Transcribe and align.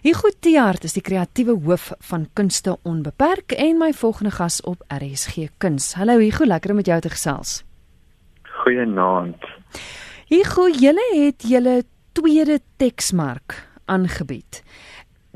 Hugo 0.00 0.30
Tiaart 0.32 0.86
is 0.88 0.94
die 0.96 1.02
kreatiewe 1.04 1.52
hoof 1.60 1.90
van 2.08 2.22
Kunste 2.32 2.78
Onbeperk 2.88 3.52
en 3.52 3.76
my 3.76 3.90
volgende 3.92 4.30
gas 4.32 4.62
op 4.64 4.80
RSG 4.88 5.50
Kuns. 5.60 5.90
Hallo 6.00 6.14
Hugo, 6.16 6.46
lekker 6.48 6.72
om 6.72 6.78
met 6.80 6.86
jou 6.88 6.96
te 7.04 7.10
gesels. 7.12 7.58
Goeienaand. 8.62 9.44
Hugo, 10.32 10.70
julle 10.72 11.04
het 11.12 11.44
julle 11.44 11.82
tweede 12.16 12.62
teksmark 12.80 13.58
aangebied. 13.84 14.62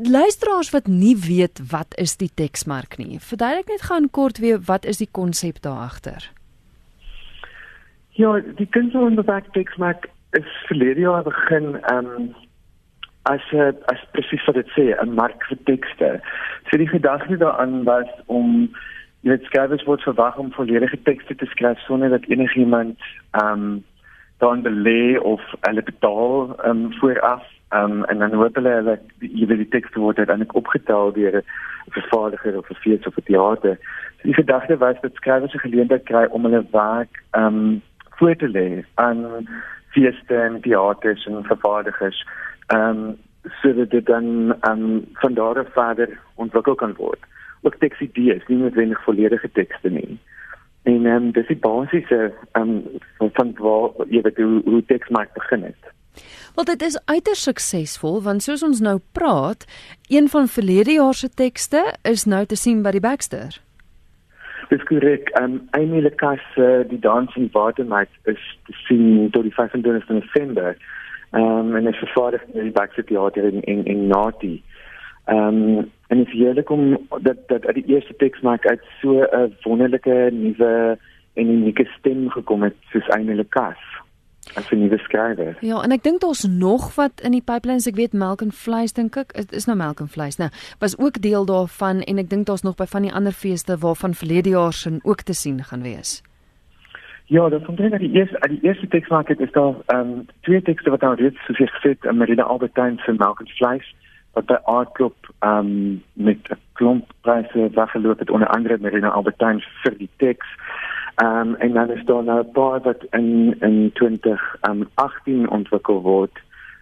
Luisteraars 0.01 0.73
wat 0.73 0.89
nie 0.89 1.13
weet 1.27 1.61
wat 1.69 1.93
is 2.01 2.17
die 2.17 2.31
teksmark 2.33 2.97
nie, 2.97 3.21
verduidelik 3.21 3.69
net 3.69 3.85
gaan 3.91 4.09
kort 4.09 4.41
weer 4.41 4.65
wat 4.65 4.89
is 4.89 5.03
die 5.03 5.11
konsep 5.13 5.61
daar 5.61 5.85
agter? 5.91 6.31
Ja, 8.17 8.39
die 8.41 8.71
Kunste 8.73 9.05
Onbeperk 9.05 9.53
teksmark 9.53 10.09
is 10.33 10.49
verlede 10.73 11.05
jaar 11.05 11.23
begin 11.29 11.77
um 11.93 12.33
as 13.25 13.41
uh, 13.53 13.73
as 13.93 14.01
presies 14.13 14.45
wat 14.47 14.59
dit 14.61 14.71
sê 14.77 14.85
'n 14.93 15.15
mark 15.15 15.45
vir 15.49 15.59
tekste. 15.65 16.21
So 16.69 16.77
die 16.77 16.89
gedagte 16.89 17.37
daaraan 17.37 17.85
was 17.85 18.11
om 18.27 18.69
jy 19.25 19.31
weet 19.31 19.45
skrywers 19.49 19.87
word 19.89 20.03
verwag 20.05 20.37
om 20.39 20.53
volledige 20.53 21.01
tekste 21.03 21.35
te 21.35 21.47
skryf 21.47 21.79
sonder 21.87 22.11
dat 22.11 22.29
enigiemand 22.29 22.99
ehm 23.31 23.53
um, 23.53 23.85
dan 24.39 24.63
belê 24.63 25.19
of 25.21 25.41
hulle 25.61 25.83
betaal 25.83 26.57
ehm 26.57 26.71
um, 26.71 26.93
vooraf 27.01 27.45
ehm 27.69 27.93
um, 27.93 28.05
en 28.05 28.19
dan 28.19 28.35
hoop 28.35 28.55
hulle 28.61 28.75
hulle 28.81 28.99
jy 29.21 29.47
weet 29.47 29.63
die 29.65 29.75
tekste 29.77 30.01
word 30.01 30.19
uiteindelik 30.19 30.55
opgetel 30.55 31.13
deur 31.13 31.41
'n 31.41 31.45
vervaardiger 31.97 32.59
of 32.59 32.71
'n 32.71 32.81
fees 32.85 33.07
of 33.07 33.17
'n 33.17 33.27
teater. 33.31 33.79
So 34.17 34.23
die 34.29 34.41
gedagte 34.43 34.77
was 34.77 35.01
dat 35.01 35.15
skrywers 35.15 35.55
'n 35.55 35.67
geleentheid 35.67 36.05
kry 36.05 36.25
om 36.31 36.45
hulle 36.45 36.65
werk 36.71 37.23
ehm 37.31 37.47
um, 37.47 37.83
voor 38.19 38.37
te 38.37 38.49
lê 38.49 38.85
aan 38.95 39.49
feeste 39.95 40.37
en 40.37 40.61
teaters 40.61 41.27
en 41.27 41.45
vervaardigers 41.45 42.27
ehm 42.67 42.99
um, 42.99 43.17
sodat 43.61 43.91
dit 43.91 44.07
dan 44.07 44.57
ehm 44.61 44.81
um, 44.81 45.05
van 45.13 45.35
daar 45.35 45.59
af 45.59 45.73
verder 45.73 46.19
ontwikkel 46.35 46.75
kan 46.75 46.95
word. 46.95 47.21
Ook 47.63 47.75
teksidees, 47.75 48.47
nie 48.47 48.59
noodwendig 48.59 49.03
volledige 49.05 49.51
tekste 49.53 49.91
nie. 49.91 50.19
En 50.83 51.07
ehm 51.07 51.17
um, 51.17 51.33
dis 51.33 51.47
die 51.47 51.57
basiese 51.57 52.33
ehm 52.53 52.81
um, 53.19 53.31
van 53.33 53.53
waar 53.59 53.91
jy 54.09 54.21
weet 54.23 54.37
hoe, 54.37 54.63
hoe 54.65 54.85
teks 54.87 55.09
maak 55.09 55.33
begin 55.35 55.63
het. 55.63 55.93
Wel 56.55 56.65
dit 56.65 56.83
is 56.83 56.99
uiters 57.05 57.43
suksesvol 57.43 58.23
want 58.23 58.43
soos 58.43 58.63
ons 58.63 58.81
nou 58.81 58.99
praat, 59.13 59.67
een 60.09 60.29
van 60.29 60.49
verlede 60.49 60.93
jaar 60.93 61.15
se 61.15 61.29
tekste 61.29 61.95
is 62.03 62.25
nou 62.25 62.45
te 62.47 62.57
sien 62.57 62.83
by 62.83 62.91
die 62.91 63.01
Baxter. 63.01 63.61
Dis 64.69 64.85
korrek. 64.89 65.29
Ehm 65.41 65.45
um, 65.53 65.69
Amy 65.71 66.01
Lekas 66.01 66.45
uh, 66.57 66.83
die 66.89 66.99
Dancing 66.99 67.51
Watermites 67.53 68.15
is 68.25 68.45
te 68.67 68.77
sien 68.87 69.31
tot 69.31 69.43
die 69.43 69.55
25 69.55 70.09
November. 70.09 70.77
Ehm 71.35 71.75
um, 71.75 71.77
en 71.77 71.87
is 71.87 71.99
vervaardig 71.99 72.43
in 72.53 72.63
die 72.63 72.71
Baxter 72.71 73.05
Theater 73.05 73.45
in 73.45 73.63
in, 73.63 73.85
in 73.85 74.07
Nati. 74.07 74.63
Ehm 75.25 75.39
um, 75.39 75.91
en 76.07 76.27
is 76.27 76.33
heerlik 76.33 76.71
om 76.71 76.99
dat 77.21 77.37
dat 77.47 77.67
uit 77.67 77.75
die 77.75 77.87
eerste 77.87 78.17
teks 78.17 78.41
maak 78.41 78.67
uit 78.67 78.83
so 79.01 79.23
'n 79.23 79.57
wonderlike 79.63 80.29
nuwe 80.33 80.99
en 81.35 81.51
unieke 81.51 81.85
stem 81.99 82.31
gekom 82.31 82.63
het 82.63 82.75
soos 82.93 83.09
eintlik 83.09 83.51
kas 83.51 83.83
as 84.55 84.71
'n 84.71 84.79
nuwe 84.79 84.99
skrywer. 84.99 85.57
Ja, 85.61 85.83
en 85.83 85.91
ek 85.91 86.03
dink 86.03 86.21
daar's 86.21 86.45
nog 86.45 86.95
wat 86.95 87.21
in 87.21 87.31
die 87.31 87.43
pipelines. 87.43 87.87
Ek 87.87 87.97
weet 87.97 88.13
melk 88.13 88.41
en 88.41 88.53
vleis 88.53 88.93
dink 88.93 89.17
ek 89.17 89.33
is, 89.33 89.47
is 89.51 89.65
nou 89.65 89.77
melk 89.77 90.01
en 90.01 90.09
vleis. 90.09 90.37
Nou, 90.37 90.51
was 90.79 90.99
ook 90.99 91.21
deel 91.21 91.45
daarvan 91.45 92.01
en 92.01 92.19
ek 92.19 92.31
dink 92.31 92.47
daar's 92.47 92.63
nog 92.63 92.77
by 92.77 92.87
van 92.87 93.03
die 93.03 93.13
ander 93.13 93.33
feeste 93.33 93.79
waarvan 93.79 94.15
verlede 94.15 94.49
jaar 94.49 94.73
se 94.73 94.99
ook 95.03 95.23
te 95.23 95.33
sien 95.33 95.65
gaan 95.65 95.83
wees. 95.83 96.23
Ja, 97.27 97.49
dat 97.49 97.65
komt 97.65 97.81
uit 97.81 97.99
die 97.99 98.13
eerste, 98.13 98.41
uit 98.41 98.51
die 98.51 98.63
eerste 98.63 98.89
tekstmarket 98.89 99.41
is 99.41 99.53
daar 99.53 99.75
um, 99.87 100.27
twee 100.41 100.63
teksten 100.63 100.91
wat 100.91 101.01
nou 101.01 101.15
reeds 101.15 101.45
soos 101.45 101.59
jy 101.59 101.67
gesê 101.67 101.95
het, 101.95 102.13
Marina 102.13 102.43
Albertine 102.43 103.01
se 103.01 103.13
Melk 103.13 103.41
en 103.41 103.49
Vleis 103.49 103.95
wat 104.35 104.47
by 104.51 104.59
Art 104.69 104.93
Club 104.93 105.15
um, 105.41 106.03
met 106.13 106.39
'n 106.51 106.59
klomp 106.73 107.13
pryse 107.21 107.71
weggeloop 107.75 108.19
het 108.19 108.31
onder 108.31 108.49
andere 108.49 108.79
Marina 108.79 109.09
Albertine 109.09 109.65
vir 109.83 109.99
die 109.99 110.11
teks. 110.17 110.47
Um, 111.23 111.55
en 111.55 111.73
dan 111.73 111.91
is 111.91 112.05
daar 112.05 112.25
nou 112.25 112.41
'n 112.41 112.53
paar 112.53 112.81
wat 112.81 113.05
in 113.11 113.57
in 113.61 113.91
2018 113.93 115.35
um, 115.35 115.49
ontwikkel 115.49 116.03
word 116.03 116.39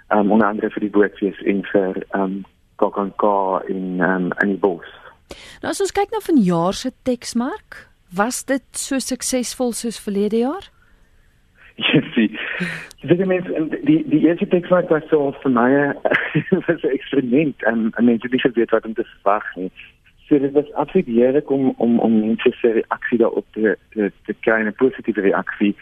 um, 0.09 0.31
onder 0.31 0.47
andere 0.47 0.71
vir 0.71 0.81
die 0.81 0.91
bootfees 0.91 1.43
en 1.43 1.65
vir 1.65 2.03
um, 2.11 2.45
Kokonka 2.77 3.63
in 3.67 4.01
um, 4.01 4.33
in 4.43 4.49
die 4.49 4.59
bos. 4.59 4.87
Nou 5.61 5.71
as 5.71 5.81
ons 5.81 5.93
kyk 5.93 6.11
na 6.11 6.21
vanjaar 6.21 6.75
se 6.75 6.91
teksmark, 7.03 7.92
Was 8.15 8.45
dit 8.45 8.63
so 8.77 8.99
suksesvol 8.99 9.73
soos 9.73 10.01
verlede 10.01 10.37
jaar? 10.37 10.69
Jessie. 11.77 12.29
Dis 13.01 13.19
net 13.19 13.27
mens 13.27 13.47
die 13.89 14.03
die 14.09 14.21
eerste 14.27 14.49
teks 14.53 14.69
wat 14.69 14.91
was 14.93 15.07
so 15.09 15.31
vir 15.43 15.53
my 15.55 15.71
was 16.67 16.83
'n 16.83 16.93
eksperiment 16.93 17.63
en 17.71 17.91
en 17.97 18.05
mense 18.05 18.29
nie 18.31 18.41
geweet 18.41 18.71
wat 18.71 18.85
om 18.85 18.95
te 18.95 19.05
verwag 19.05 19.47
nie. 19.57 19.71
So 20.29 20.39
dit 20.39 20.53
was 20.53 20.73
absoluut 20.73 21.07
heerlik 21.07 21.51
om 21.51 21.75
om 21.77 21.99
om 21.99 22.21
mense 22.21 22.53
se 22.61 22.73
reaksie 22.73 23.19
daarop 23.19 23.47
te 23.53 23.77
te, 23.95 24.13
te 24.27 24.35
kry 24.41 24.61
'n 24.61 24.75
positiewe 24.75 25.21
reaksie. 25.21 25.75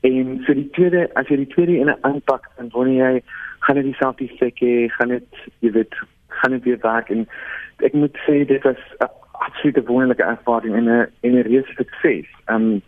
En 0.00 0.40
so 0.46 0.54
die 0.54 0.70
tweede 0.70 1.10
as 1.14 1.28
jy 1.28 1.36
die 1.36 1.52
tweede 1.54 1.76
in 1.76 1.90
'n 1.90 2.00
aanpak 2.00 2.48
en 2.56 2.68
wanneer 2.72 3.12
jy 3.12 3.22
gaan 3.58 3.76
dit 3.76 3.84
dieselfde 3.84 4.28
sê, 4.40 4.48
gaan 4.96 5.08
dit 5.08 5.28
jy 5.60 5.70
weet 5.70 5.94
gaan 6.28 6.50
dit 6.50 6.64
weer 6.64 6.78
werk 6.80 7.10
en 7.10 7.28
ek 7.78 7.92
moet 7.92 8.16
sê 8.26 8.44
dit 8.46 8.62
was 8.62 8.80
absolute 9.38 9.82
wonderlike 9.84 10.22
ervaring 10.22 10.74
en 10.74 10.84
'n 10.84 11.08
en 11.20 11.32
'n 11.34 11.42
reuse 11.42 11.72
sukses. 11.76 12.26
Ehm 12.44 12.56
um, 12.56 12.82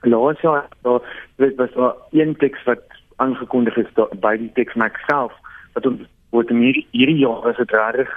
laas 0.00 0.40
jaar 0.40 0.68
daar 0.82 1.00
weet 1.36 1.56
was 1.56 1.72
daar 1.72 1.94
een 2.10 2.36
teks 2.36 2.64
wat 2.64 2.82
aangekondig 3.16 3.76
is 3.76 3.92
daar, 3.94 4.08
by 4.20 4.36
die 4.36 4.52
teks 4.52 4.74
myself 4.74 5.32
wat 5.72 5.86
ons 5.86 6.00
word 6.30 6.50
in 6.50 6.60
hierdie, 6.60 7.18
jaar 7.18 7.48
as 7.48 7.56
dit 7.56 7.70
reg. 7.70 8.10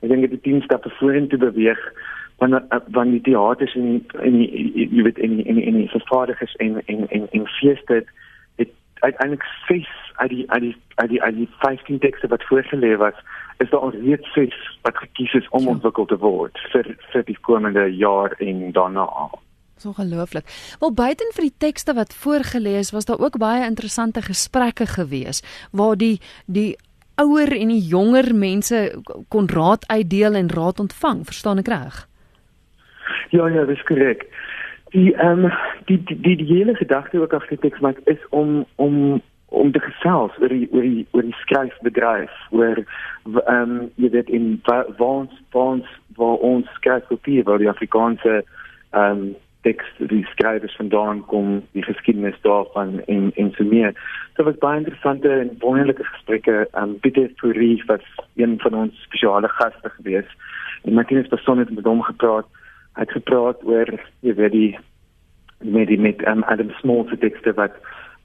Ek 0.00 0.08
dink 0.08 0.20
dit 0.20 0.30
die 0.30 0.40
10 0.40 0.62
stappe 0.62 0.90
vorentoe 0.98 1.38
beweeg 1.38 1.80
van 2.40 2.64
van 2.90 3.10
die 3.10 3.20
teaters 3.20 3.74
en 3.74 4.04
en 4.20 4.40
jy 4.42 5.02
weet 5.02 5.18
en 5.18 5.44
en 5.44 5.58
en 5.62 5.88
vervaardigers 5.88 6.54
en 6.56 6.82
en 6.86 7.08
en 7.08 7.26
en 7.30 7.46
feeste 7.46 8.04
dit 8.56 8.70
uiteindelik 9.00 9.44
ses 9.66 9.90
uit 10.14 10.30
die 10.30 10.44
uit 10.50 10.62
die 10.62 10.76
uit 10.94 11.10
die 11.10 11.22
uit 11.22 11.36
die 11.36 11.48
15 11.58 11.98
tekste 11.98 12.28
wat 12.28 12.46
voorgelê 12.48 12.96
was 12.96 13.14
is 13.60 13.70
daar 13.70 13.94
reeds 13.94 14.32
ses 14.32 14.56
wat 14.82 14.96
gekies 14.96 15.32
is 15.40 15.48
om 15.50 15.62
ja. 15.62 15.74
ontwikkel 15.76 16.06
te 16.06 16.18
word 16.18 16.58
vir 16.72 16.94
vir 17.12 17.24
die 17.28 17.38
komende 17.46 17.86
jaar 17.92 18.34
en 18.38 18.72
daarna. 18.72 19.08
So 19.80 19.92
gelooflik. 19.96 20.44
Wel 20.80 20.92
buiten 20.92 21.32
vir 21.32 21.48
die 21.48 21.56
tekste 21.58 21.94
wat 21.96 22.14
voorgeles 22.14 22.92
was 22.92 23.08
daar 23.08 23.20
ook 23.20 23.38
baie 23.40 23.64
interessante 23.64 24.22
gesprekke 24.22 24.86
gewees 24.86 25.40
waar 25.72 25.96
die 25.96 26.18
die 26.46 26.76
ouer 27.20 27.52
en 27.56 27.68
die 27.68 27.84
jonger 27.84 28.34
mense 28.34 28.78
kon 29.28 29.48
raad 29.48 29.84
uitdeel 29.88 30.34
en 30.34 30.52
raad 30.52 30.80
ontvang, 30.80 31.24
verstaan 31.28 31.60
ek 31.60 31.68
reg? 31.68 32.06
Ja 33.30 33.48
ja, 33.48 33.64
dis 33.64 33.82
korrek. 33.88 34.26
Die 34.92 35.12
ehm 35.14 35.46
um, 35.46 35.52
die, 35.86 35.98
die 36.04 36.16
die 36.20 36.36
die 36.42 36.48
hele 36.50 36.74
gedagte 36.74 37.20
ook 37.20 37.34
agter 37.36 37.58
teks 37.58 37.80
maak 37.80 38.00
is 38.04 38.20
om 38.30 38.64
om 38.76 39.20
om 39.60 39.72
te 39.72 39.82
gesels 39.84 40.38
oor 40.40 40.52
die 40.52 40.68
oor 40.72 40.86
die 40.86 41.04
oor 41.16 41.26
die 41.26 41.36
skryfbedryf 41.42 42.32
oor 42.56 42.80
ehm 42.80 43.52
um, 43.56 43.76
jy 44.00 44.10
weet 44.16 44.32
in 44.40 44.48
waans 44.98 45.36
waans 45.56 45.92
waar 46.18 46.42
ons 46.52 46.74
skryfpapier 46.78 47.46
waar 47.48 47.62
die 47.62 47.72
Afrikaanse 47.72 48.40
ehm 48.40 49.22
um, 49.22 49.30
teks 49.66 49.88
die 50.08 50.22
skrywers 50.32 50.76
vandaan 50.80 51.20
kom 51.32 51.48
die 51.76 51.84
geskiedenis 51.84 52.38
daarvan 52.46 53.00
en 53.12 53.28
en 53.36 53.50
so 53.56 53.64
meer. 53.64 53.92
Dit 54.36 54.46
was 54.46 54.62
baie 54.62 54.78
interessante 54.80 55.32
en 55.32 55.50
wonderlike 55.64 56.06
gesprekke 56.12 56.56
ehm 56.62 56.82
um, 56.82 56.94
Pieter 57.04 57.28
Fourie 57.42 57.82
was 57.92 58.06
een 58.36 58.56
van 58.64 58.78
ons 58.84 59.02
spesiale 59.08 59.48
gaste 59.58 59.92
gewees 59.98 60.30
en 60.84 60.96
Martinus 60.96 61.28
Passon 61.28 61.58
het 61.58 61.70
met 61.70 61.84
hom 61.84 62.02
gepraat. 62.02 62.48
Hy 62.96 63.04
het 63.04 63.18
gepraat 63.18 63.64
oor 63.64 63.92
jy 64.20 64.34
weet 64.34 64.56
die 64.56 64.72
met 65.60 65.88
die 65.92 66.00
met 66.00 66.26
um, 66.26 66.42
Adam 66.42 66.70
Small 66.80 67.04
se 67.08 67.18
tekste 67.18 67.52
wat 67.52 67.76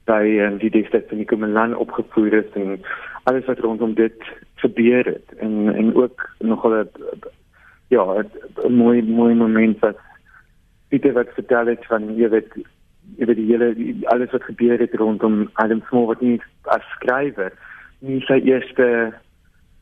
by 0.06 0.22
um, 0.46 0.58
die 0.62 0.70
destyds 0.70 1.08
van 1.10 1.22
die 1.22 1.28
Komelan 1.28 1.76
opgevoer 1.76 2.40
is 2.42 2.50
en 2.54 2.80
alles 3.30 3.46
wat 3.50 3.58
rondom 3.64 3.94
dit 3.94 4.28
gebeur 4.62 5.04
het 5.04 5.38
en 5.42 5.74
en 5.74 5.94
ook 5.94 6.28
nogal 6.38 6.74
'n 6.80 6.88
ja 7.88 8.04
'n 8.64 8.72
mooi 8.72 9.02
mooi 9.02 9.34
moment 9.34 9.78
wat 9.78 9.98
Pieter 10.88 11.12
wat 11.12 11.34
vertel 11.34 11.66
het 11.66 11.86
van 11.86 12.16
jy 12.16 12.28
weet 12.28 12.52
weet 13.16 13.36
die 13.36 13.50
hele 13.50 13.74
die, 13.74 14.08
alles 14.08 14.30
wat 14.30 14.42
gebeur 14.42 14.78
het 14.78 14.94
rondom 14.94 15.50
Adam 15.52 15.82
Small 15.88 16.06
wat 16.06 16.20
nie 16.20 16.40
as 16.62 16.82
skrywer 16.94 17.52
nie 17.98 18.20
sy 18.20 18.40
eerste 18.44 19.12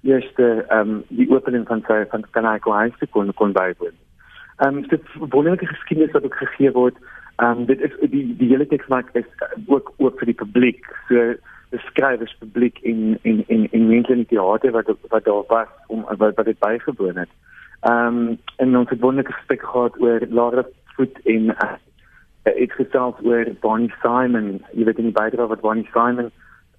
eerste 0.03 0.65
ehm 0.69 0.91
um, 0.91 1.05
die 1.09 1.31
opening 1.31 1.67
van 1.67 1.83
sy 1.89 2.05
van 2.11 2.25
Kanaiko 2.31 2.73
High 2.73 2.95
School 2.95 3.09
kon 3.11 3.35
kon 3.35 3.53
bywoon. 3.53 3.97
Ehm 4.57 4.77
um, 4.77 4.89
dit 4.89 5.03
wonderlike 5.19 5.67
geskiedenis 5.67 6.13
wat 6.13 6.25
ook 6.25 6.37
gegee 6.37 6.73
word 6.73 6.97
Ehm 7.37 7.59
um, 7.59 7.67
dit 7.67 7.81
is 7.81 7.95
die 8.11 8.37
die 8.37 8.49
hele 8.49 8.67
teks 8.67 8.87
maak 8.87 9.09
is 9.13 9.27
ook 9.67 9.93
ook 9.97 10.19
vir 10.19 10.27
die 10.31 10.41
publiek. 10.43 10.87
So 11.09 11.35
skrywers 11.89 12.37
publiek 12.39 12.79
in 12.83 13.19
in 13.23 13.45
in 13.47 13.67
in 13.71 13.89
mense 13.89 14.13
in 14.13 14.23
die 14.23 14.31
teater 14.37 14.71
wat 14.71 14.91
wat 15.09 15.25
daar 15.25 15.43
was 15.49 15.69
om 15.87 16.05
wat 16.09 16.35
wat 16.35 16.45
dit 16.45 16.59
bygewoon 16.59 17.17
het. 17.17 17.33
Ehm 17.81 18.07
um, 18.07 18.39
en 18.57 18.77
ons 18.77 18.91
het 18.91 19.01
wonderlike 19.01 19.33
gesprek 19.33 19.63
gehad 19.63 20.01
oor 20.01 20.21
Lara 20.29 20.65
Foot 20.95 21.19
in 21.23 21.51
uh, 21.51 21.75
ek 22.45 22.73
gesels 22.73 23.19
oor 23.23 23.51
Bonnie 23.61 23.95
Simon. 24.03 24.63
Jy 24.73 24.85
weet 24.85 24.99
in 24.99 25.11
die 25.11 25.19
bydra 25.19 25.47
wat 25.47 25.61
Bonnie 25.61 25.89
Simon 25.93 26.31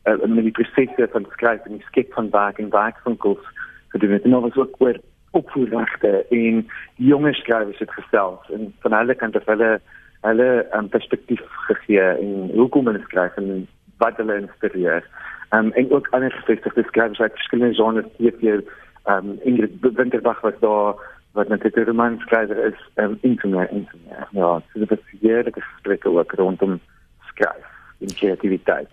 uh, 0.06 0.16
met 0.24 0.48
die 0.48 0.56
prosesse 0.56 1.10
van 1.12 1.28
skryf 1.32 1.66
en 1.66 1.78
die 1.78 1.88
skep 1.90 2.14
van 2.14 2.30
werk 2.30 2.60
en 2.60 2.70
werkwinkels 2.70 3.44
gedoen 3.90 4.16
het. 4.16 4.24
En 4.24 4.32
daar 4.32 4.48
was 4.48 4.56
ook 4.56 4.76
oor 4.80 5.00
opvoedregte 5.32 6.26
en 6.30 6.68
jonger 6.96 7.36
skrywers 7.36 7.80
het 7.80 7.92
gestel 7.92 8.40
en 8.54 8.74
van 8.80 8.94
hulle 8.94 9.16
kant 9.16 9.36
af 9.36 9.46
hulle 9.52 9.80
hulle 10.26 10.66
'n 10.72 10.78
um, 10.78 10.90
perspektief 10.90 11.44
gegee 11.68 12.10
en 12.24 12.50
hoekom 12.54 12.86
hulle 12.86 13.04
skryf 13.04 13.38
en 13.38 13.68
wat 13.98 14.18
hulle 14.18 14.42
inspireer. 14.42 15.04
Um, 15.52 15.72
en 15.72 15.92
ook 15.92 16.08
ander 16.12 16.32
gevestigde 16.32 16.84
skrywers 16.84 17.20
uit 17.20 17.32
verskillende 17.32 17.76
genres, 17.76 18.12
TV, 18.18 18.62
um 19.08 19.40
Ingrid 19.44 19.72
Winterbach 19.82 20.42
was 20.42 20.60
daar 20.60 20.96
wat 21.32 21.48
natuurlik 21.48 21.78
'n 21.78 21.90
romanskrywer 21.90 22.66
is, 22.66 22.80
um 22.96 23.18
intimate 23.22 23.70
intimate. 23.70 24.28
Ja, 24.32 24.62
so 24.74 24.80
dit 24.80 24.92
is 24.92 25.20
heerlike 25.22 25.62
gesprekke 25.62 26.10
ook 26.10 26.32
rondom 26.32 26.80
skryf 27.26 27.66
en 28.00 28.14
kreatiwiteit. 28.16 28.90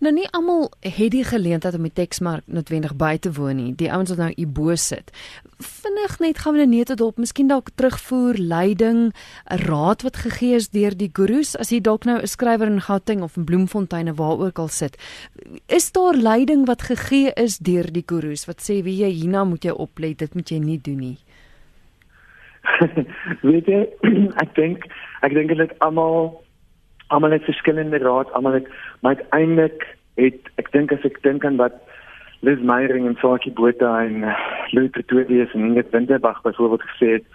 Nou 0.00 0.14
nie 0.16 0.24
almal 0.32 0.70
het 0.80 1.10
die 1.12 1.24
geleentheid 1.28 1.74
om 1.76 1.84
die 1.84 1.92
teksmark 1.92 2.46
noodwendig 2.48 2.94
by 2.96 3.18
te 3.20 3.34
woon 3.36 3.58
nie. 3.60 3.72
Die 3.76 3.90
ouens 3.92 4.08
wat 4.08 4.22
nou 4.22 4.30
hierbo 4.32 4.72
sit. 4.80 5.10
Vinnig 5.60 6.14
net 6.22 6.40
gaan 6.40 6.56
we 6.56 6.64
net 6.64 6.88
tot 6.88 7.02
op, 7.04 7.18
miskien 7.20 7.50
dalk 7.50 7.68
terugvoer, 7.76 8.38
leiding, 8.40 9.12
'n 9.12 9.60
raad 9.68 10.02
wat 10.02 10.16
gegee 10.24 10.54
is 10.56 10.70
deur 10.72 10.96
die 10.96 11.10
gurus 11.12 11.52
as 11.56 11.68
jy 11.68 11.80
dalk 11.80 12.04
nou 12.04 12.16
'n 12.16 12.26
skrywer 12.26 12.66
in 12.66 12.80
Gauteng 12.80 13.20
of 13.22 13.36
in 13.36 13.44
Bloemfontein 13.44 14.08
of 14.08 14.16
waar 14.16 14.38
ook 14.38 14.58
al 14.58 14.68
sit. 14.68 14.96
Is 15.68 15.92
daar 15.92 16.14
leiding 16.14 16.66
wat 16.66 16.82
gegee 16.82 17.32
is 17.36 17.58
deur 17.58 17.92
die 17.92 18.04
gurus 18.06 18.46
wat 18.46 18.60
sê 18.60 18.82
wie 18.82 19.04
jy 19.04 19.10
hierna 19.10 19.44
moet 19.44 19.64
jy 19.64 19.70
oplet, 19.70 20.18
dit 20.18 20.34
moet 20.34 20.48
jy 20.48 20.58
nie 20.58 20.80
doen 20.80 20.98
nie. 20.98 21.18
Weet 23.42 23.66
jy, 23.66 23.88
ek 24.42 24.54
dink 24.54 24.84
ek 25.20 25.34
dink 25.34 25.56
dit 25.56 25.78
almal 25.78 26.42
almal 27.10 27.34
het 27.34 27.44
verskillende 27.44 27.98
raad, 27.98 28.32
almal 28.32 28.58
het 28.58 28.68
maar 29.00 29.16
uiteindelik 29.16 29.86
het 30.20 30.50
ek 30.62 30.72
dink 30.72 30.92
as 30.94 31.06
ek 31.08 31.22
dink 31.26 31.44
aan 31.44 31.58
wat 31.60 31.76
Liz 32.46 32.60
Meyering 32.64 33.06
en 33.06 33.18
Sakie 33.20 33.52
Botha 33.52 33.90
en 34.04 34.24
uh, 34.24 34.36
Louis 34.72 34.90
Pretorius 34.90 35.52
en 35.52 35.66
Ingrid 35.66 35.90
Winterbach 35.92 36.40
byvoorbeeld 36.42 36.86
gesê 36.88 37.10
het, 37.18 37.26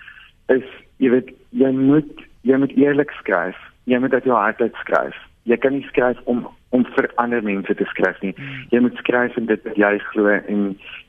is 0.58 0.66
jy 0.98 1.12
weet 1.14 1.30
jy 1.52 1.70
moet 1.76 2.26
jy 2.46 2.58
moet 2.62 2.74
eerlik 2.78 3.12
skryf. 3.20 3.58
Jy 3.86 4.00
moet 4.02 4.14
uit 4.14 4.26
jou 4.26 4.38
hart 4.38 4.62
uit 4.62 4.82
skryf. 4.82 5.18
Jy 5.46 5.58
kan 5.62 5.76
nie 5.78 5.86
skryf 5.90 6.22
om 6.26 6.48
om 6.74 6.86
vir 6.96 7.08
ander 7.22 7.44
mense 7.44 7.76
te 7.78 7.86
skryf 7.92 8.18
nie. 8.22 8.34
Jy 8.74 8.82
moet 8.84 8.98
skryf 9.00 9.38
en 9.38 9.46
dit 9.52 9.62
wat 9.68 9.78
jy 9.80 9.92
glo 10.10 10.34
en 10.36 10.64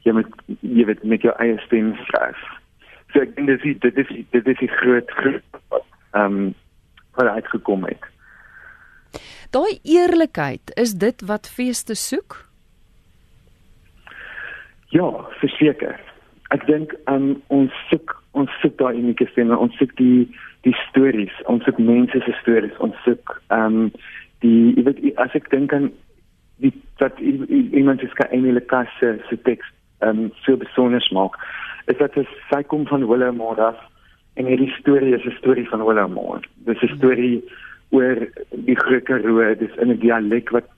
jy 0.05 0.15
moet 0.19 0.37
jy 0.61 0.85
weet 0.91 1.05
met 1.05 1.25
jou 1.25 1.33
eie 1.43 1.57
stem 1.65 1.95
skryf. 2.05 2.43
So 3.12 3.25
ek 3.25 3.33
dink 3.39 3.49
dit 3.49 3.65
is 3.65 3.81
dit 3.87 4.03
is 4.05 4.12
dit 4.37 4.53
is 4.53 4.61
'n 4.61 4.77
groot 4.83 5.17
groot 5.21 5.61
ehm 6.12 6.37
um, 6.37 6.55
wat 7.17 7.33
uitgekom 7.41 7.89
het. 7.89 8.05
Daai 9.51 9.79
eerlikheid, 9.85 10.73
is 10.75 10.95
dit 10.99 11.23
wat 11.27 11.47
feeste 11.49 11.95
soek? 11.95 12.47
Ja, 14.95 15.07
verseker. 15.41 15.99
Ek 16.55 16.67
dink 16.67 16.95
um, 17.11 17.35
ons 17.55 17.75
soek 17.91 18.15
ons 18.37 18.53
soek 18.61 18.75
daai 18.79 18.99
unieke 18.99 19.27
stemme, 19.31 19.57
ons 19.57 19.75
soek 19.81 19.95
die 19.99 20.27
die 20.67 20.75
stories, 20.89 21.33
ons 21.51 21.65
soek 21.67 21.79
mense 21.79 22.19
se 22.25 22.35
stories, 22.43 22.75
ons 22.83 22.97
soek 23.07 23.39
ehm 23.55 23.87
um, 23.87 23.91
die 24.45 24.75
jy 24.77 24.85
weet 24.87 24.99
as 25.23 25.35
ek 25.39 25.49
dink 25.55 25.73
aan 25.73 25.89
die 26.61 26.73
dat 27.01 27.19
iemand 27.23 28.03
is 28.05 28.13
kan 28.19 28.33
Emile 28.37 28.61
Kasse 28.73 29.17
se 29.31 29.39
teks 29.49 29.69
ehm 30.05 30.27
um, 30.27 30.33
so 30.45 30.59
besonder 30.61 31.07
maak, 31.17 31.39
is 31.87 31.99
dat 32.03 32.15
dit 32.19 32.35
sy 32.51 32.63
kom 32.63 32.87
van 32.91 33.07
Willem 33.09 33.39
Moore 33.43 33.73
en 34.37 34.51
hierdie 34.51 34.73
storie 34.79 35.15
is 35.17 35.25
'n 35.25 35.39
storie 35.39 35.69
van 35.71 35.87
Willem 35.87 36.13
Moore. 36.13 36.43
Dis 36.67 36.83
'n 36.83 36.97
storie 36.99 37.37
mm 37.39 37.47
-hmm 37.47 37.65
oor 37.97 38.23
die 38.69 38.77
Griekse 38.77 39.57
dis 39.59 39.77
in 39.83 39.91
'n 39.91 40.01
dialek 40.05 40.51
wat 40.51 40.69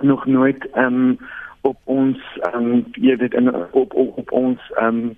nog 0.00 0.26
nooit 0.26 0.66
ehm 0.72 0.94
um, 0.94 1.18
op 1.60 1.76
ons 1.84 2.20
ehm 2.40 2.64
um, 2.64 2.84
jy 2.92 3.16
weet 3.16 3.34
in 3.34 3.54
op 3.54 3.94
op, 3.94 4.16
op 4.16 4.32
ons 4.32 4.60
ehm 4.76 4.86
um, 4.86 5.16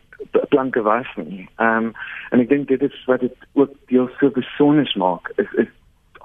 planke 0.49 0.83
was 0.83 1.07
nie. 1.17 1.49
Ehm 1.57 1.85
um, 1.85 1.93
en 2.31 2.41
ek 2.41 2.49
dink 2.49 2.69
dit 2.69 2.83
is 2.83 3.05
wat 3.07 3.21
dit 3.21 3.47
ook 3.53 3.75
deel 3.87 4.09
so 4.19 4.31
besonder 4.31 4.93
maak 4.97 5.33
is 5.37 5.53
is 5.53 5.71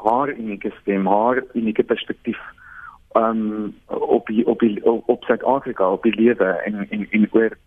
haar 0.03 0.29
unieke 0.29 0.71
stem, 0.81 1.07
haar 1.07 1.43
unieke 1.53 1.83
perspektief 1.83 2.39
ehm 3.11 3.41
um, 3.41 3.75
op 3.87 4.27
die, 4.27 4.45
op 4.47 4.59
die, 4.59 4.85
op 4.85 5.23
Suid-Afrika, 5.23 5.91
op 5.91 6.03
die 6.03 6.15
lewe 6.15 6.49
en 6.65 6.87
en 6.89 7.07
en 7.11 7.27
oor 7.31 7.57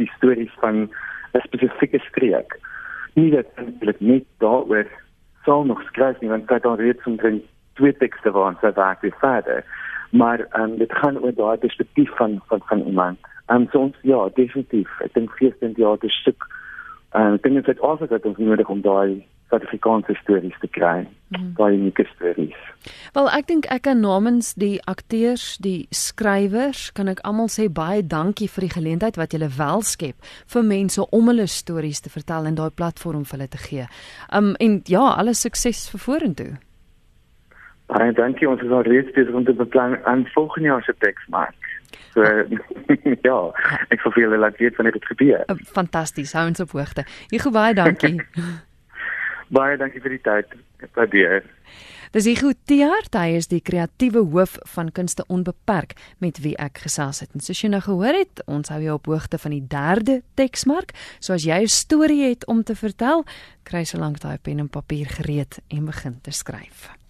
die 0.00 0.10
stories 0.16 0.54
van 0.60 0.90
'n 1.32 1.40
spesifieke 1.42 1.98
streek. 1.98 2.58
Nie 3.14 3.30
dat 3.30 3.46
eintlik 3.54 4.00
net 4.00 4.24
daaroor 4.38 4.86
sal 5.44 5.64
nog 5.64 5.82
skryf 5.82 6.20
nie 6.20 6.30
want 6.30 6.46
kyk 6.46 6.62
dan 6.62 6.80
reeds 6.80 7.04
omtrent 7.06 7.44
twee 7.80 7.96
tekste 7.96 8.30
waarin 8.30 8.58
sy 8.60 8.72
werk 8.76 9.00
weer 9.00 9.16
verder. 9.20 9.64
Maar 10.10 10.46
um, 10.60 10.76
dit 10.78 10.92
gaan 10.92 11.18
oor 11.18 11.34
daai 11.34 11.56
perspektief 11.58 12.10
van 12.16 12.40
van 12.48 12.60
van 12.68 12.80
iemand. 12.80 13.18
En 13.46 13.56
um, 13.62 13.68
so 13.72 13.78
ons 13.78 13.96
ja, 14.02 14.28
definitief. 14.34 14.90
Ek 15.00 15.14
dink 15.14 15.32
feesend 15.38 15.76
ja, 15.76 15.96
dit 16.00 16.10
stuk. 16.20 16.46
En 17.16 17.38
ek 17.38 17.42
dink 17.42 17.64
dit 17.64 17.76
is 17.76 17.82
ook 17.82 18.08
dat 18.08 18.28
ons 18.28 18.38
nodig 18.38 18.68
om 18.68 18.80
daai 18.84 19.24
Suid-Afrikaanse 19.52 20.14
stories 20.22 20.56
te 20.60 20.68
kry. 20.72 21.02
Mm. 21.28 21.52
Baie 21.56 21.76
unieke 21.76 22.06
stories. 22.14 22.56
Wel, 23.12 23.28
ek 23.36 23.46
dink 23.50 23.68
ek 23.72 23.84
kan 23.84 24.00
namens 24.00 24.54
die 24.58 24.80
akteurs, 24.88 25.58
die 25.62 25.86
skrywers, 25.92 26.88
kan 26.96 27.10
ek 27.12 27.20
almal 27.28 27.50
sê 27.52 27.68
baie 27.68 28.00
dankie 28.02 28.48
vir 28.48 28.66
die 28.66 28.72
geleentheid 28.72 29.20
wat 29.20 29.36
julle 29.36 29.50
wel 29.52 29.84
skep 29.84 30.16
vir 30.54 30.66
mense 30.66 31.04
om 31.04 31.28
hulle 31.28 31.46
stories 31.46 32.00
te 32.00 32.12
vertel 32.12 32.48
en 32.48 32.56
daai 32.56 32.72
platform 32.72 33.26
vir 33.28 33.38
hulle 33.38 33.52
te 33.52 33.62
gee. 33.68 33.86
Um 34.32 34.54
en 34.60 34.80
ja, 34.88 35.04
alle 35.12 35.36
sukses 35.36 35.84
vir 35.92 36.04
vorentoe. 36.06 36.52
Baie 37.92 38.12
dankie 38.16 38.48
ons 38.48 38.64
is 38.64 38.72
al 38.72 38.86
reeds 38.88 39.12
besig 39.12 39.36
om 39.36 39.44
te 39.44 39.52
beplan 39.52 39.98
aan 40.08 40.24
volgende 40.32 40.72
jaar 40.72 40.84
se 40.88 40.96
teks 41.04 41.28
maak. 41.28 41.70
So 42.16 42.24
ja, 43.28 43.38
ek 43.92 44.00
hoop 44.04 44.16
julle 44.16 44.40
laat 44.40 44.56
weet 44.60 44.76
wanneer 44.80 44.96
dit 44.96 45.08
gebeur. 45.12 45.44
Fantasties, 45.76 46.32
hou 46.36 46.48
ons 46.48 46.64
op 46.64 46.76
hoogte. 46.76 47.04
Ek 47.28 47.44
gou 47.44 47.52
baie 47.52 47.76
dankie. 47.76 48.16
Baie 49.52 49.76
dankie 49.76 50.00
vir 50.00 50.16
die 50.16 50.22
tyd. 50.24 50.54
Waardeer. 50.96 51.42
Dis 52.12 52.26
Hugo 52.28 52.50
Tiaart, 52.68 53.14
hy 53.16 53.38
is 53.38 53.48
die 53.48 53.60
kreatiewe 53.64 54.20
hoof 54.32 54.58
van 54.74 54.90
Kunste 54.92 55.24
Onbeperk 55.32 55.94
met 56.20 56.40
wie 56.44 56.52
ek 56.60 56.82
gesels 56.84 57.22
het. 57.24 57.30
En 57.32 57.44
soos 57.44 57.60
jy 57.62 57.70
nou 57.72 57.80
gehoor 57.84 58.16
het, 58.16 58.42
ons 58.52 58.72
hou 58.72 58.80
jou 58.84 58.96
op 58.98 59.08
hoogte 59.12 59.40
van 59.40 59.56
die 59.56 59.64
derde 59.64 60.18
teksmark. 60.40 60.92
So 61.20 61.32
as 61.36 61.44
jy 61.48 61.62
'n 61.64 61.68
storie 61.68 62.28
het 62.28 62.46
om 62.46 62.64
te 62.64 62.74
vertel, 62.74 63.24
kry 63.64 63.84
so 63.84 63.98
lank 63.98 64.20
daai 64.20 64.38
pen 64.38 64.60
en 64.60 64.68
papier 64.68 65.06
gereed 65.06 65.60
en 65.68 65.84
begin 65.86 66.20
te 66.20 66.32
skryf. 66.32 67.01